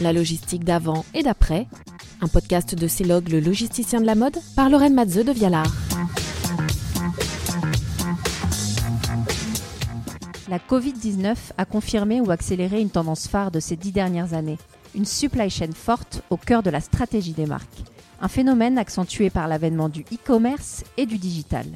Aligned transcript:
La 0.00 0.12
logistique 0.12 0.64
d'avant 0.64 1.04
et 1.14 1.22
d'après, 1.22 1.66
un 2.20 2.28
podcast 2.28 2.74
de 2.74 2.88
Célog, 2.88 3.28
le 3.28 3.40
logisticien 3.40 4.00
de 4.00 4.06
la 4.06 4.14
mode, 4.14 4.38
par 4.56 4.70
Lorraine 4.70 4.94
Matzeux 4.94 5.24
de 5.24 5.32
Vialard. 5.32 5.72
La 10.48 10.58
Covid-19 10.58 11.36
a 11.58 11.64
confirmé 11.64 12.20
ou 12.20 12.30
accéléré 12.30 12.80
une 12.80 12.90
tendance 12.90 13.28
phare 13.28 13.50
de 13.50 13.60
ces 13.60 13.76
dix 13.76 13.92
dernières 13.92 14.34
années, 14.34 14.58
une 14.94 15.04
supply 15.04 15.50
chain 15.50 15.70
forte 15.74 16.22
au 16.30 16.36
cœur 16.36 16.62
de 16.62 16.70
la 16.70 16.80
stratégie 16.80 17.32
des 17.32 17.46
marques. 17.46 17.84
Un 18.20 18.28
phénomène 18.28 18.78
accentué 18.78 19.30
par 19.30 19.48
l'avènement 19.48 19.88
du 19.88 20.02
e-commerce 20.12 20.84
et 20.96 21.06
du 21.06 21.18
digital. 21.18 21.66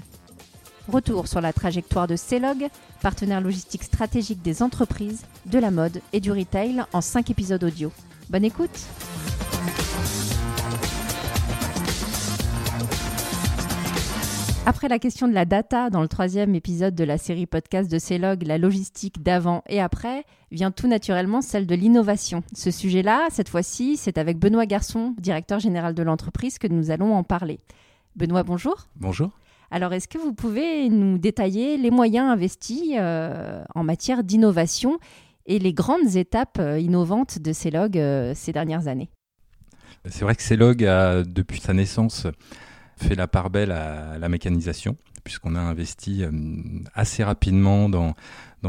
Retour 0.89 1.29
sur 1.29 1.41
la 1.41 1.55
trajectoire 1.55 2.07
de 2.07 2.15
Celog, 2.15 2.69
partenaire 3.01 3.41
logistique 3.41 3.85
stratégique 3.85 4.43
des 4.43 4.63
entreprises, 4.63 5.25
de 5.47 5.59
la 5.59 5.71
mode 5.71 6.03
et 6.13 6.21
du 6.21 6.31
retail 6.31 6.83
en 6.93 7.01
cinq 7.01 7.31
épisodes 7.31 7.65
audio. 7.65 7.91
Bonne 8.29 8.45
écoute! 8.45 8.87
Après 14.67 14.89
la 14.89 14.99
question 14.99 15.27
de 15.29 15.35
la 15.35 15.45
data 15.45 15.91
dans 15.91 16.01
le 16.01 16.09
troisième 16.09 16.55
épisode 16.55 16.95
de 16.95 17.05
la 17.05 17.19
série 17.19 17.47
podcast 17.47 17.91
de 17.91 17.99
Celog, 17.99 18.43
la 18.47 18.57
logistique 18.57 19.23
d'avant 19.23 19.63
et 19.69 19.81
après, 19.81 20.25
vient 20.53 20.71
tout 20.71 20.89
naturellement 20.89 21.43
celle 21.43 21.67
de 21.67 21.75
l'innovation. 21.75 22.43
Ce 22.55 22.71
sujet-là, 22.71 23.27
cette 23.31 23.49
fois-ci, 23.51 23.97
c'est 23.97 24.17
avec 24.17 24.39
Benoît 24.39 24.65
Garçon, 24.65 25.15
directeur 25.19 25.61
général 25.61 25.95
de 25.95 26.03
l'entreprise, 26.03 26.59
que 26.59 26.67
nous 26.67 26.91
allons 26.91 27.15
en 27.15 27.25
parler. 27.25 27.61
Benoît, 28.17 28.43
bonjour. 28.43 28.87
Bonjour. 28.97 29.33
Alors, 29.75 29.93
est-ce 29.93 30.07
que 30.07 30.19
vous 30.19 30.33
pouvez 30.33 30.89
nous 30.89 31.19
détailler 31.19 31.77
les 31.77 31.91
moyens 31.91 32.31
investis 32.31 32.93
euh, 32.93 33.65
en 33.75 33.83
matière 33.83 34.23
d'innovation 34.23 35.01
et 35.47 35.59
les 35.59 35.73
grandes 35.73 36.15
étapes 36.15 36.59
euh, 36.61 36.79
innovantes 36.79 37.41
de 37.41 37.53
Celog 37.53 37.99
euh, 37.99 38.35
ces 38.37 38.53
dernières 38.53 38.87
années? 38.87 39.11
C'est 40.09 40.25
vrai 40.25 40.37
que 40.37 40.45
Celog 40.45 40.85
a, 40.85 41.25
depuis 41.25 41.59
sa 41.59 41.73
naissance, 41.73 42.29
fait 42.97 43.17
la 43.17 43.27
part 43.27 43.51
belle 43.51 43.73
à 43.73 44.17
la 44.17 44.29
mécanisation, 44.29 44.97
puisqu'on 45.25 45.57
a 45.57 45.61
investi 45.61 46.23
assez 46.95 47.25
rapidement 47.25 47.89
dans, 47.89 48.15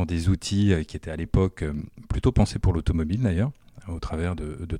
des 0.07 0.27
outils 0.27 0.73
qui 0.87 0.97
étaient 0.97 1.11
à 1.11 1.15
l'époque 1.15 1.63
plutôt 2.09 2.31
pensés 2.31 2.57
pour 2.57 2.73
l'automobile 2.73 3.21
d'ailleurs, 3.21 3.51
au 3.87 3.99
travers 3.99 4.35
de, 4.35 4.65
de 4.65 4.77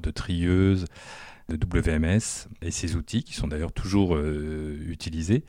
de 0.00 0.10
trieuses, 0.10 0.86
de 1.48 1.56
WMS. 1.56 2.48
Et 2.62 2.70
ces 2.70 2.96
outils, 2.96 3.22
qui 3.24 3.34
sont 3.34 3.48
d'ailleurs 3.48 3.72
toujours 3.72 4.14
euh, 4.14 4.78
utilisés, 4.86 5.44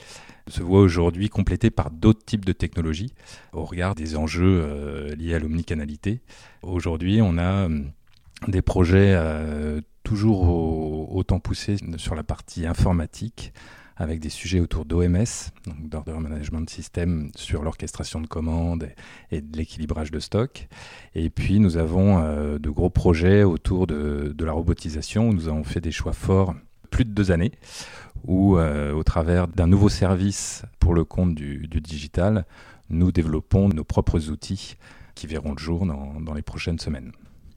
se 0.47 0.61
voient 0.61 0.81
aujourd'hui 0.81 1.29
complétés 1.29 1.71
par 1.71 1.91
d'autres 1.91 2.23
types 2.25 2.45
de 2.45 2.53
technologies 2.53 3.13
au 3.53 3.63
regard 3.63 3.95
des 3.95 4.15
enjeux 4.15 4.61
euh, 4.63 5.15
liés 5.15 5.35
à 5.35 5.39
l'omnicanalité. 5.39 6.21
Aujourd'hui, 6.61 7.21
on 7.21 7.37
a 7.37 7.67
des 8.47 8.61
projets 8.61 9.13
euh, 9.15 9.81
toujours 10.03 10.43
au, 10.43 11.07
autant 11.11 11.39
poussés 11.39 11.77
sur 11.97 12.15
la 12.15 12.23
partie 12.23 12.65
informatique, 12.65 13.53
avec 14.03 14.19
des 14.19 14.29
sujets 14.29 14.59
autour 14.59 14.85
d'OMS, 14.85 15.25
donc 15.65 15.89
d'Order 15.89 16.13
Management 16.19 16.69
System, 16.69 17.31
sur 17.35 17.63
l'orchestration 17.63 18.21
de 18.21 18.27
commandes 18.27 18.89
et, 19.31 19.41
de 19.41 19.57
l'équilibrage 19.57 20.11
de 20.11 20.19
stock. 20.19 20.67
Et 21.15 21.29
puis 21.29 21.59
nous 21.59 21.77
avons 21.77 22.19
euh, 22.19 22.59
de 22.59 22.69
gros 22.69 22.89
projets 22.89 23.43
autour 23.43 23.87
de, 23.87 24.35
la 24.39 24.51
robotisation, 24.51 25.29
où 25.29 25.33
nous 25.33 25.47
avons 25.47 25.63
fait 25.63 25.81
des 25.81 25.91
choix 25.91 26.13
forts 26.13 26.53
plus 26.91 27.05
de 27.05 27.11
deux 27.11 27.31
années, 27.31 27.53
où 28.25 28.57
euh, 28.57 28.93
au 28.93 29.03
travers 29.03 29.47
d'un 29.47 29.67
nouveau 29.67 29.89
service 29.89 30.63
pour 30.79 30.93
le 30.93 31.03
compte 31.03 31.33
du, 31.33 31.67
digital, 31.67 32.45
nous 32.89 33.11
développons 33.11 33.69
nos 33.69 33.83
propres 33.83 34.29
outils 34.29 34.75
qui 35.15 35.25
verront 35.25 35.53
le 35.53 35.59
jour 35.59 35.85
dans, 35.85 36.19
dans 36.19 36.33
les 36.33 36.41
prochaines 36.41 36.79
semaines. 36.79 37.11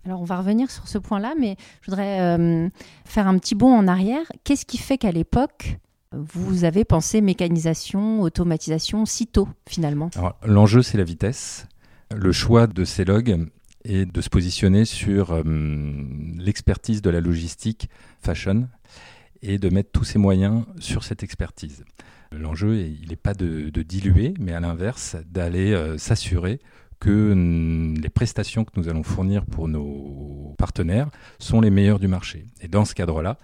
Alors 0.06 0.20
on 0.20 0.24
va 0.24 0.38
revenir 0.38 0.70
sur 0.70 0.86
ce 0.86 0.98
point-là, 0.98 1.34
mais 1.38 1.56
je 1.82 1.90
voudrais 1.90 2.20
euh, 2.20 2.68
faire 3.04 3.26
un 3.26 3.36
petit 3.38 3.56
bond 3.56 3.74
en 3.74 3.88
arrière. 3.88 4.22
Qu'est-ce 4.44 4.64
qui 4.64 4.78
fait 4.78 4.98
qu'à 4.98 5.10
l'époque, 5.10 5.78
vous 6.12 6.64
avez 6.64 6.84
pensé 6.84 7.20
mécanisation, 7.20 8.22
automatisation 8.22 9.06
si 9.06 9.26
tôt 9.26 9.48
finalement? 9.68 10.10
L'enjeu, 10.44 10.82
c'est 10.82 10.98
la 10.98 11.04
vitesse. 11.04 11.66
Le 12.14 12.32
choix 12.32 12.66
de 12.66 12.84
Celog 12.84 13.48
est 13.84 14.06
de 14.06 14.20
se 14.20 14.28
positionner 14.28 14.84
sur 14.84 15.32
euh, 15.32 15.42
l'expertise 16.38 17.02
de 17.02 17.10
la 17.10 17.20
logistique 17.20 17.88
fashion 18.20 18.68
et 19.42 19.58
de 19.58 19.68
mettre 19.68 19.90
tous 19.92 20.04
ses 20.04 20.18
moyens 20.18 20.64
sur 20.78 21.04
cette 21.04 21.22
expertise. 21.22 21.84
L'enjeu, 22.32 22.76
il 22.76 23.08
n'est 23.08 23.16
pas 23.16 23.34
de, 23.34 23.70
diluer, 23.82 24.34
mais 24.40 24.52
à 24.52 24.60
l'inverse, 24.60 25.16
d'aller 25.30 25.72
euh, 25.72 25.98
s'assurer 25.98 26.60
que 26.98 27.94
les 28.00 28.08
prestations 28.08 28.64
que 28.64 28.72
nous 28.76 28.88
allons 28.88 29.02
fournir 29.02 29.44
pour 29.44 29.68
nos 29.68 30.54
partenaires 30.58 31.10
sont 31.38 31.60
les 31.60 31.70
meilleures 31.70 31.98
du 31.98 32.08
marché. 32.08 32.46
Et 32.62 32.68
dans 32.68 32.84
ce 32.84 32.94
cadre-là, 32.94 33.38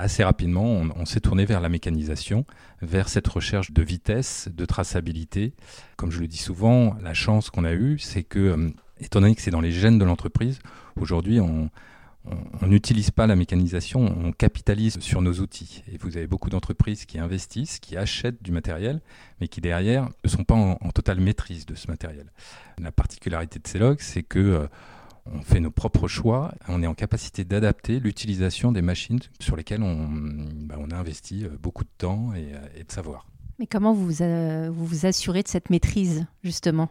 assez 0.00 0.24
rapidement, 0.24 0.64
on, 0.64 1.04
s'est 1.04 1.20
tourné 1.20 1.44
vers 1.44 1.60
la 1.60 1.68
mécanisation, 1.68 2.44
vers 2.82 3.08
cette 3.08 3.28
recherche 3.28 3.72
de 3.72 3.82
vitesse, 3.82 4.48
de 4.52 4.64
traçabilité. 4.64 5.54
Comme 5.96 6.10
je 6.10 6.20
le 6.20 6.28
dis 6.28 6.38
souvent, 6.38 6.96
la 7.02 7.14
chance 7.14 7.50
qu'on 7.50 7.64
a 7.64 7.72
eue, 7.72 7.98
c'est 7.98 8.22
que, 8.22 8.72
étant 9.00 9.20
donné 9.20 9.34
que 9.34 9.42
c'est 9.42 9.50
dans 9.50 9.60
les 9.60 9.72
gènes 9.72 9.98
de 9.98 10.04
l'entreprise, 10.04 10.58
aujourd'hui, 10.96 11.40
on, 11.40 11.70
n'utilise 12.62 13.10
pas 13.10 13.26
la 13.26 13.36
mécanisation, 13.36 14.00
on 14.00 14.32
capitalise 14.32 14.98
sur 15.00 15.20
nos 15.20 15.34
outils. 15.40 15.84
Et 15.92 15.98
vous 15.98 16.16
avez 16.16 16.26
beaucoup 16.26 16.48
d'entreprises 16.48 17.04
qui 17.04 17.18
investissent, 17.18 17.78
qui 17.78 17.98
achètent 17.98 18.42
du 18.42 18.50
matériel, 18.50 19.02
mais 19.40 19.48
qui 19.48 19.60
derrière 19.60 20.08
ne 20.24 20.28
sont 20.30 20.44
pas 20.44 20.54
en, 20.54 20.78
en 20.80 20.90
totale 20.90 21.20
maîtrise 21.20 21.66
de 21.66 21.74
ce 21.74 21.86
matériel. 21.88 22.32
La 22.78 22.92
particularité 22.92 23.58
de 23.58 23.68
Celog, 23.68 23.98
c'est 24.00 24.22
que 24.22 24.38
euh, 24.38 24.66
on 25.26 25.42
fait 25.42 25.60
nos 25.60 25.70
propres 25.70 26.08
choix, 26.08 26.54
on 26.68 26.82
est 26.82 26.86
en 26.86 26.94
capacité 26.94 27.44
d'adapter 27.44 28.00
l'utilisation 28.00 28.72
des 28.72 28.82
machines 28.82 29.20
sur 29.40 29.56
lesquelles 29.56 29.82
on, 29.82 30.08
bah, 30.66 30.76
on, 30.78 30.90
a 30.90 30.96
investi 30.96 31.46
beaucoup 31.62 31.84
de 31.84 31.90
temps 31.96 32.34
et, 32.34 32.52
et 32.78 32.84
de 32.84 32.92
savoir. 32.92 33.26
Mais 33.58 33.66
comment 33.66 33.92
vous, 33.92 34.22
euh, 34.22 34.70
vous 34.72 34.84
vous 34.84 35.06
assurez 35.06 35.42
de 35.42 35.48
cette 35.48 35.70
maîtrise, 35.70 36.26
justement? 36.42 36.88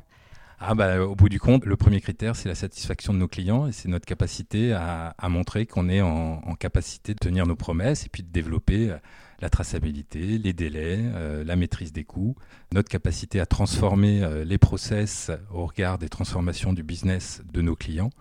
Ah 0.65 0.75
bah, 0.75 1.01
au 1.01 1.13
bout 1.13 1.27
du 1.27 1.41
compte, 1.41 1.65
le 1.65 1.75
premier 1.75 1.99
critère, 1.99 2.37
c'est 2.37 2.47
la 2.47 2.55
satisfaction 2.55 3.13
de 3.13 3.17
nos 3.17 3.27
clients 3.27 3.67
et 3.67 3.73
c'est 3.73 3.89
notre 3.89 4.05
capacité 4.05 4.71
à, 4.71 5.13
montrer 5.27 5.65
qu'on 5.65 5.89
est 5.89 6.01
en, 6.01 6.55
capacité 6.55 7.13
de 7.13 7.19
tenir 7.19 7.45
nos 7.45 7.57
promesses 7.57 8.05
et 8.05 8.09
puis 8.09 8.23
de 8.23 8.29
développer 8.29 8.95
la 9.41 9.49
traçabilité, 9.49 10.37
les 10.37 10.53
délais, 10.53 10.99
euh, 11.01 11.43
la 11.43 11.57
maîtrise 11.57 11.91
des 11.91 12.05
coûts, 12.05 12.35
notre 12.71 12.87
capacité 12.87 13.41
à 13.41 13.45
transformer 13.45 14.23
euh, 14.23 14.45
les 14.45 14.57
process 14.57 15.31
au 15.53 15.65
regard 15.65 15.97
des 15.97 16.07
transformations 16.07 16.71
du 16.71 16.81
business 16.81 17.41
de 17.51 17.61
nos 17.61 17.75
clients. 17.75 18.11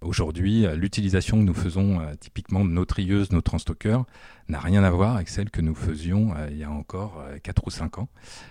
Aujourd'hui, 0.00 0.64
l'utilisation 0.76 1.38
que 1.38 1.42
nous 1.42 1.54
faisons 1.54 2.00
euh, 2.00 2.14
typiquement 2.20 2.64
de 2.64 2.70
nos 2.70 2.84
trieuses, 2.84 3.32
nos 3.32 3.40
transstockers, 3.40 4.04
n'a 4.48 4.60
rien 4.60 4.84
à 4.84 4.90
voir 4.90 5.16
avec 5.16 5.28
celle 5.28 5.50
que 5.50 5.60
nous 5.60 5.74
faisions 5.74 6.34
euh, 6.36 6.48
il 6.50 6.58
y 6.58 6.64
a 6.64 6.70
encore 6.70 7.20
euh, 7.20 7.38
4 7.42 7.66
ou 7.66 7.70
5 7.70 7.98
ans. 7.98 8.08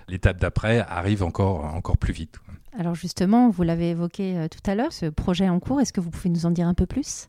L'étape 0.07 0.39
d'après 0.39 0.79
arrive 0.79 1.23
encore, 1.23 1.63
encore 1.63 1.97
plus 1.97 2.13
vite. 2.13 2.39
Alors 2.77 2.95
justement, 2.95 3.49
vous 3.49 3.63
l'avez 3.63 3.89
évoqué 3.91 4.37
euh, 4.37 4.47
tout 4.47 4.69
à 4.69 4.75
l'heure, 4.75 4.93
ce 4.93 5.07
projet 5.07 5.49
en 5.49 5.59
cours, 5.59 5.81
est-ce 5.81 5.93
que 5.93 6.01
vous 6.01 6.11
pouvez 6.11 6.29
nous 6.29 6.45
en 6.45 6.51
dire 6.51 6.67
un 6.67 6.75
peu 6.75 6.85
plus? 6.85 7.27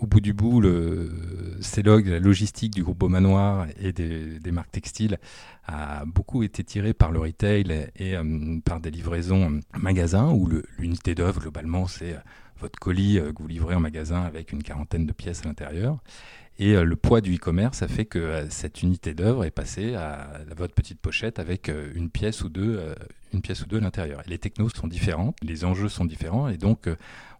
Au 0.00 0.06
bout 0.06 0.20
du 0.20 0.34
bout, 0.34 0.60
le 0.60 1.10
CELOG, 1.60 2.06
la 2.08 2.18
logistique 2.18 2.74
du 2.74 2.82
groupe 2.82 2.98
Beaumanoir 2.98 3.68
et 3.80 3.92
des, 3.92 4.38
des, 4.38 4.52
marques 4.52 4.72
textiles 4.72 5.18
a 5.66 6.04
beaucoup 6.04 6.42
été 6.42 6.62
tiré 6.64 6.92
par 6.92 7.10
le 7.10 7.20
retail 7.20 7.70
et, 7.96 8.10
et 8.10 8.16
euh, 8.16 8.58
par 8.64 8.80
des 8.80 8.90
livraisons 8.90 9.60
magasins 9.78 10.30
où 10.30 10.48
l'unité 10.78 11.14
d'œuvre, 11.14 11.40
globalement, 11.40 11.86
c'est 11.86 12.16
votre 12.62 12.78
colis 12.78 13.20
que 13.36 13.42
vous 13.42 13.48
livrez 13.48 13.74
en 13.74 13.80
magasin 13.80 14.22
avec 14.22 14.52
une 14.52 14.62
quarantaine 14.62 15.04
de 15.04 15.12
pièces 15.12 15.42
à 15.44 15.48
l'intérieur. 15.48 15.98
Et 16.58 16.74
euh, 16.76 16.84
le 16.84 16.96
poids 16.96 17.20
du 17.20 17.34
e-commerce 17.34 17.82
a 17.82 17.88
fait 17.88 18.04
que 18.04 18.18
euh, 18.18 18.48
cette 18.50 18.82
unité 18.82 19.14
d'œuvre 19.14 19.44
est 19.44 19.50
passée 19.50 19.94
à, 19.94 20.28
votre 20.56 20.74
petite 20.74 21.00
pochette 21.00 21.38
avec 21.38 21.68
euh, 21.68 21.90
une 21.94 22.10
pièce 22.10 22.42
ou 22.42 22.48
deux, 22.48 22.94
une 23.32 23.40
pièce 23.40 23.62
ou 23.62 23.66
deux 23.66 23.78
à 23.78 23.80
l'intérieur. 23.80 24.22
Les 24.26 24.38
technos 24.38 24.68
sont 24.68 24.86
différentes, 24.86 25.36
les 25.42 25.64
enjeux 25.64 25.88
sont 25.88 26.04
différents, 26.04 26.48
et 26.48 26.58
donc 26.58 26.88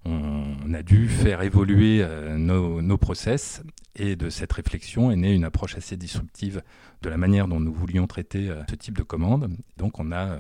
on, 0.05 0.55
on 0.67 0.75
a 0.75 0.83
dû 0.83 1.09
faire 1.09 1.43
évoluer 1.43 2.05
nos, 2.37 2.81
nos, 2.81 2.99
process. 2.99 3.63
Et 3.95 4.17
de 4.17 4.31
cette 4.31 4.53
réflexion 4.53 5.11
est 5.11 5.17
née 5.17 5.35
une 5.35 5.45
approche 5.45 5.77
assez 5.77 5.97
disruptive 5.99 6.63
de 7.03 7.11
la 7.11 7.19
manière 7.19 7.47
dont 7.47 7.61
nous 7.61 7.75
voulions 7.75 8.07
traiter 8.07 8.51
ce 8.71 8.75
type 8.75 8.97
de 8.97 9.03
commande. 9.03 9.55
Donc 9.77 10.01
on 10.01 10.13
a 10.13 10.39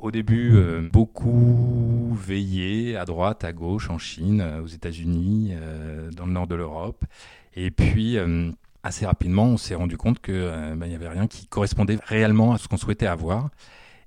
au 0.00 0.10
début, 0.10 0.52
euh, 0.54 0.88
beaucoup 0.90 2.14
veillé 2.14 2.96
à 2.96 3.04
droite, 3.04 3.44
à 3.44 3.52
gauche, 3.52 3.90
en 3.90 3.98
Chine, 3.98 4.42
aux 4.62 4.66
États-Unis, 4.66 5.50
euh, 5.52 6.10
dans 6.10 6.26
le 6.26 6.32
nord 6.32 6.46
de 6.46 6.54
l'Europe. 6.54 7.04
Et 7.54 7.70
puis, 7.70 8.16
euh, 8.16 8.50
assez 8.82 9.06
rapidement, 9.06 9.44
on 9.44 9.56
s'est 9.56 9.74
rendu 9.74 9.96
compte 9.96 10.20
qu'il 10.20 10.34
euh, 10.34 10.74
ben, 10.74 10.86
n'y 10.86 10.94
avait 10.94 11.08
rien 11.08 11.26
qui 11.26 11.46
correspondait 11.46 11.98
réellement 12.04 12.52
à 12.52 12.58
ce 12.58 12.68
qu'on 12.68 12.76
souhaitait 12.76 13.06
avoir. 13.06 13.50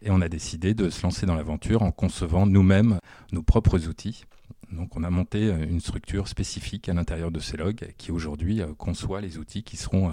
Et 0.01 0.09
on 0.09 0.21
a 0.21 0.29
décidé 0.29 0.73
de 0.73 0.89
se 0.89 1.03
lancer 1.03 1.25
dans 1.25 1.35
l'aventure 1.35 1.81
en 1.81 1.91
concevant 1.91 2.45
nous-mêmes 2.45 2.99
nos 3.31 3.43
propres 3.43 3.87
outils. 3.87 4.25
Donc 4.71 4.97
on 4.97 5.03
a 5.03 5.09
monté 5.09 5.47
une 5.47 5.79
structure 5.79 6.27
spécifique 6.27 6.89
à 6.89 6.93
l'intérieur 6.93 7.31
de 7.31 7.39
Celog 7.39 7.93
qui 7.97 8.11
aujourd'hui 8.11 8.61
conçoit 8.77 9.21
les 9.21 9.37
outils 9.37 9.63
qui 9.63 9.77
seront 9.77 10.11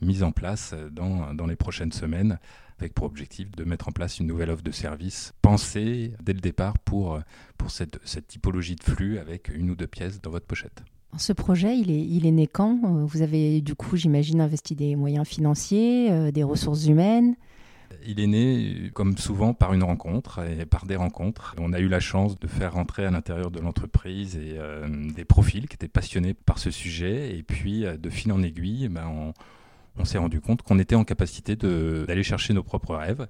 mise 0.00 0.22
en 0.22 0.32
place 0.32 0.74
dans, 0.92 1.34
dans 1.34 1.46
les 1.46 1.56
prochaines 1.56 1.92
semaines 1.92 2.38
avec 2.78 2.94
pour 2.94 3.06
objectif 3.06 3.50
de 3.52 3.64
mettre 3.64 3.88
en 3.88 3.92
place 3.92 4.18
une 4.20 4.26
nouvelle 4.26 4.50
offre 4.50 4.62
de 4.62 4.70
service 4.70 5.34
pensée 5.42 6.14
dès 6.22 6.32
le 6.32 6.40
départ 6.40 6.78
pour, 6.78 7.20
pour 7.58 7.70
cette, 7.70 8.00
cette 8.04 8.28
typologie 8.28 8.76
de 8.76 8.82
flux 8.82 9.18
avec 9.18 9.50
une 9.54 9.70
ou 9.70 9.74
deux 9.74 9.86
pièces 9.86 10.20
dans 10.20 10.30
votre 10.30 10.46
pochette. 10.46 10.82
Ce 11.18 11.32
projet, 11.32 11.76
il 11.76 11.90
est, 11.90 12.00
il 12.00 12.24
est 12.24 12.30
né 12.30 12.46
quand? 12.46 12.78
Vous 13.04 13.22
avez 13.22 13.60
du 13.60 13.74
coup, 13.74 13.96
j'imagine, 13.96 14.40
investi 14.40 14.76
des 14.76 14.94
moyens 14.96 15.26
financiers, 15.26 16.10
euh, 16.10 16.30
des 16.30 16.44
ressources 16.44 16.86
humaines? 16.86 17.34
Il 18.06 18.20
est 18.20 18.28
né, 18.28 18.90
comme 18.94 19.18
souvent, 19.18 19.52
par 19.52 19.74
une 19.74 19.82
rencontre 19.82 20.38
et 20.38 20.64
par 20.64 20.86
des 20.86 20.94
rencontres. 20.94 21.56
On 21.58 21.72
a 21.72 21.80
eu 21.80 21.88
la 21.88 21.98
chance 21.98 22.38
de 22.38 22.46
faire 22.46 22.74
rentrer 22.74 23.04
à 23.04 23.10
l'intérieur 23.10 23.50
de 23.50 23.58
l'entreprise 23.58 24.36
et, 24.36 24.54
euh, 24.56 25.10
des 25.12 25.24
profils 25.24 25.66
qui 25.66 25.74
étaient 25.74 25.88
passionnés 25.88 26.32
par 26.32 26.58
ce 26.58 26.70
sujet. 26.70 27.36
Et 27.36 27.42
puis, 27.42 27.84
euh, 27.84 27.96
de 27.96 28.08
fil 28.08 28.32
en 28.32 28.42
aiguille, 28.42 28.88
ben, 28.88 29.08
on, 29.08 29.32
on 29.96 30.04
s'est 30.04 30.18
rendu 30.18 30.40
compte 30.40 30.62
qu'on 30.62 30.78
était 30.78 30.94
en 30.94 31.04
capacité 31.04 31.56
d'aller 31.56 32.22
chercher 32.22 32.54
nos 32.54 32.62
propres 32.62 32.94
rêves. 32.96 33.26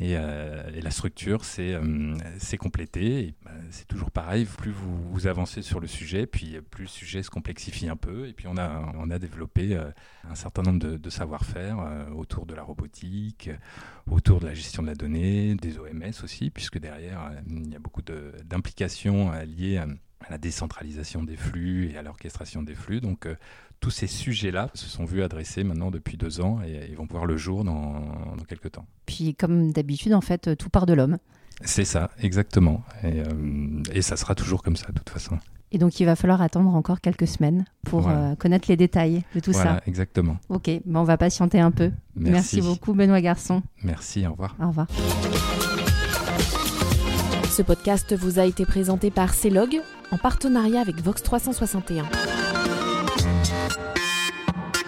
Et, 0.00 0.16
euh, 0.16 0.62
la 0.80 0.90
structure 0.92 1.44
s'est 1.44 1.74
euh, 1.74 2.14
complétée. 2.58 3.34
Bah, 3.44 3.50
c'est 3.70 3.86
toujours 3.88 4.12
pareil, 4.12 4.44
plus 4.44 4.70
vous, 4.70 5.26
avancez 5.26 5.60
sur 5.60 5.80
le 5.80 5.88
sujet, 5.88 6.26
puis 6.26 6.60
plus 6.70 6.84
le 6.84 6.88
sujet 6.88 7.22
se 7.24 7.30
complexifie 7.30 7.88
un 7.88 7.96
peu. 7.96 8.28
Et 8.28 8.32
puis 8.32 8.46
on 8.46 8.56
a, 8.56 9.18
développé 9.18 9.74
euh, 9.74 9.90
un 10.30 10.36
certain 10.36 10.62
nombre 10.62 10.78
de, 10.78 10.96
de 10.96 11.10
savoir-faire 11.10 12.06
autour 12.14 12.46
de 12.46 12.54
la 12.54 12.62
robotique, 12.62 13.50
autour 14.08 14.38
de 14.38 14.46
la 14.46 14.54
gestion 14.54 14.82
de 14.82 14.86
la 14.86 14.94
donnée, 14.94 15.56
des 15.56 15.78
OMS 15.78 16.22
aussi, 16.22 16.50
puisque 16.50 16.78
derrière, 16.78 17.32
il 17.48 17.72
y 17.72 17.74
a 17.74 17.80
beaucoup 17.80 18.02
d'implications 18.02 19.32
liées 19.42 19.78
à 19.78 19.86
la 20.30 20.38
décentralisation 20.38 21.22
des 21.22 21.36
flux 21.36 21.90
et 21.90 21.96
à 21.98 22.02
l'orchestration 22.02 22.62
des 22.62 22.74
flux. 22.74 23.00
Donc 23.00 23.26
tous 23.80 23.90
ces 23.90 24.06
sujets-là 24.06 24.70
se 24.74 24.86
sont 24.86 25.04
vus 25.04 25.22
adresser 25.22 25.64
maintenant 25.64 25.90
depuis 25.90 26.16
deux 26.16 26.40
ans 26.40 26.60
et 26.62 26.88
ils 26.88 26.96
vont 26.96 27.06
voir 27.08 27.26
le 27.26 27.36
jour 27.36 27.64
dans, 27.64 28.00
dans 28.36 28.44
quelques 28.46 28.72
temps. 28.72 28.86
Puis 29.06 29.34
comme 29.34 29.72
d'habitude, 29.72 30.14
en 30.14 30.20
fait, 30.20 30.56
tout 30.56 30.70
part 30.70 30.86
de 30.86 30.94
l'homme. 30.94 31.18
C'est 31.64 31.84
ça, 31.84 32.10
exactement. 32.20 32.82
Et, 33.02 33.20
euh, 33.20 33.82
et, 33.92 34.02
ça 34.02 34.16
sera 34.16 34.34
toujours 34.34 34.62
comme 34.62 34.76
ça, 34.76 34.86
de 34.88 34.98
toute 34.98 35.10
façon. 35.10 35.38
Et 35.70 35.78
donc, 35.78 36.00
il 36.00 36.04
va 36.04 36.16
falloir 36.16 36.40
attendre 36.40 36.74
encore 36.74 37.00
quelques 37.00 37.26
semaines 37.26 37.64
pour 37.84 38.08
euh, 38.08 38.34
connaître 38.36 38.68
les 38.70 38.76
détails 38.76 39.22
de 39.34 39.40
tout 39.40 39.52
voilà, 39.52 39.76
ça. 39.76 39.82
exactement. 39.86 40.38
Ok, 40.48 40.70
ben 40.86 41.00
on 41.00 41.04
va 41.04 41.18
patienter 41.18 41.60
un 41.60 41.70
peu. 41.70 41.90
Merci. 42.16 42.56
Merci 42.56 42.60
beaucoup, 42.62 42.94
Benoît 42.94 43.20
Garçon. 43.20 43.62
Merci, 43.82 44.26
au 44.26 44.32
revoir. 44.32 44.56
Au 44.60 44.68
revoir. 44.68 44.86
Ce 47.58 47.64
podcast 47.64 48.14
vous 48.14 48.38
a 48.38 48.44
été 48.44 48.64
présenté 48.64 49.10
par 49.10 49.34
CELOG 49.34 49.80
en 50.12 50.16
partenariat 50.16 50.80
avec 50.80 51.02
Vox 51.02 51.24
361. 51.24 52.04